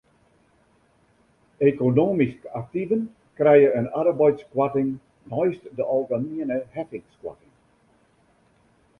Ekonomysk 1.71 2.47
aktiven 2.59 3.03
krije 3.41 3.67
in 3.81 3.89
arbeidskoarting 4.03 4.89
neist 5.35 5.69
de 5.81 5.87
algemiene 5.97 6.57
heffingskoarting. 6.79 7.53